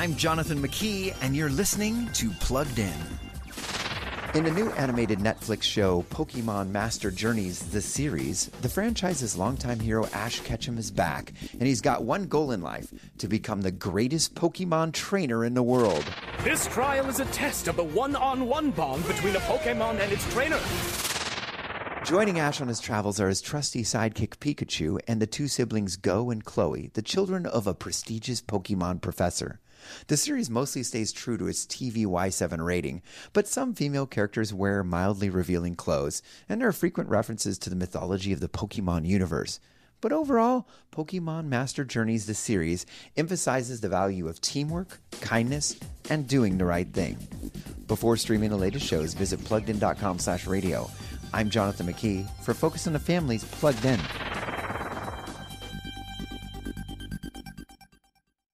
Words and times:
I'm 0.00 0.16
Jonathan 0.16 0.62
McKee, 0.62 1.14
and 1.20 1.36
you're 1.36 1.50
listening 1.50 2.08
to 2.14 2.30
Plugged 2.40 2.78
In. 2.78 2.90
In 4.34 4.44
the 4.44 4.50
new 4.50 4.70
animated 4.70 5.18
Netflix 5.18 5.64
show 5.64 6.06
Pokemon 6.08 6.70
Master 6.70 7.10
Journeys, 7.10 7.58
the 7.64 7.82
series, 7.82 8.46
the 8.62 8.68
franchise's 8.70 9.36
longtime 9.36 9.78
hero 9.78 10.08
Ash 10.14 10.40
Ketchum 10.40 10.78
is 10.78 10.90
back, 10.90 11.34
and 11.52 11.64
he's 11.64 11.82
got 11.82 12.02
one 12.02 12.24
goal 12.28 12.52
in 12.52 12.62
life 12.62 12.90
to 13.18 13.28
become 13.28 13.60
the 13.60 13.70
greatest 13.70 14.34
Pokemon 14.34 14.94
trainer 14.94 15.44
in 15.44 15.52
the 15.52 15.62
world. 15.62 16.06
This 16.44 16.66
trial 16.68 17.10
is 17.10 17.20
a 17.20 17.26
test 17.26 17.68
of 17.68 17.76
the 17.76 17.84
one 17.84 18.16
on 18.16 18.48
one 18.48 18.70
bond 18.70 19.06
between 19.06 19.36
a 19.36 19.40
Pokemon 19.40 20.00
and 20.00 20.10
its 20.10 20.24
trainer. 20.32 20.60
Joining 22.06 22.38
Ash 22.38 22.62
on 22.62 22.68
his 22.68 22.80
travels 22.80 23.20
are 23.20 23.28
his 23.28 23.42
trusty 23.42 23.82
sidekick 23.82 24.38
Pikachu 24.38 24.98
and 25.06 25.20
the 25.20 25.26
two 25.26 25.46
siblings 25.46 25.98
Goh 25.98 26.32
and 26.32 26.42
Chloe, 26.42 26.90
the 26.94 27.02
children 27.02 27.44
of 27.44 27.66
a 27.66 27.74
prestigious 27.74 28.40
Pokemon 28.40 29.02
professor. 29.02 29.60
The 30.06 30.16
series 30.16 30.50
mostly 30.50 30.82
stays 30.82 31.12
true 31.12 31.38
to 31.38 31.48
its 31.48 31.66
TV 31.66 32.06
Y7 32.06 32.64
rating, 32.64 33.02
but 33.32 33.46
some 33.46 33.74
female 33.74 34.06
characters 34.06 34.54
wear 34.54 34.82
mildly 34.82 35.30
revealing 35.30 35.74
clothes, 35.74 36.22
and 36.48 36.60
there 36.60 36.68
are 36.68 36.72
frequent 36.72 37.08
references 37.08 37.58
to 37.58 37.70
the 37.70 37.76
mythology 37.76 38.32
of 38.32 38.40
the 38.40 38.48
Pokemon 38.48 39.06
universe. 39.06 39.60
But 40.00 40.12
overall, 40.12 40.66
Pokemon 40.92 41.46
Master 41.46 41.84
Journeys 41.84 42.26
the 42.26 42.34
series 42.34 42.86
emphasizes 43.16 43.80
the 43.80 43.88
value 43.88 44.28
of 44.28 44.40
teamwork, 44.40 44.98
kindness, 45.20 45.76
and 46.08 46.26
doing 46.26 46.56
the 46.56 46.64
right 46.64 46.90
thing. 46.92 47.18
Before 47.86 48.16
streaming 48.16 48.50
the 48.50 48.56
latest 48.56 48.86
shows, 48.86 49.14
visit 49.14 49.40
pluggedin.com 49.40 50.18
slash 50.18 50.46
radio. 50.46 50.90
I'm 51.32 51.50
Jonathan 51.50 51.86
McKee 51.86 52.28
for 52.42 52.54
Focus 52.54 52.86
on 52.86 52.92
the 52.92 52.98
Family's 52.98 53.44
Plugged 53.44 53.84
In. 53.84 54.00